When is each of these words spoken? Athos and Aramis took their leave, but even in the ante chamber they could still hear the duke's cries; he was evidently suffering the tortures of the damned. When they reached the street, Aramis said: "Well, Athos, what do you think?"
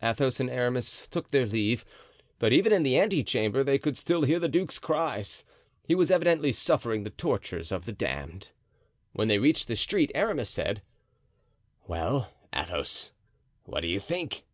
Athos 0.00 0.38
and 0.38 0.48
Aramis 0.48 1.08
took 1.08 1.32
their 1.32 1.44
leave, 1.44 1.84
but 2.38 2.52
even 2.52 2.72
in 2.72 2.84
the 2.84 2.96
ante 2.96 3.24
chamber 3.24 3.64
they 3.64 3.76
could 3.76 3.96
still 3.96 4.22
hear 4.22 4.38
the 4.38 4.48
duke's 4.48 4.78
cries; 4.78 5.44
he 5.84 5.96
was 5.96 6.12
evidently 6.12 6.52
suffering 6.52 7.02
the 7.02 7.10
tortures 7.10 7.72
of 7.72 7.84
the 7.84 7.90
damned. 7.90 8.50
When 9.14 9.26
they 9.26 9.38
reached 9.38 9.66
the 9.66 9.74
street, 9.74 10.12
Aramis 10.14 10.48
said: 10.48 10.82
"Well, 11.88 12.30
Athos, 12.54 13.10
what 13.64 13.80
do 13.80 13.88
you 13.88 13.98
think?" 13.98 14.44